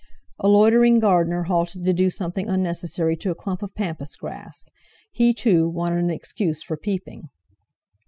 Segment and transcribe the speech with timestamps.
[0.39, 4.71] A loitering gardener halted to do something unnecessary to a clump of pampas grass;
[5.11, 7.29] he, too, wanted an excuse for peeping.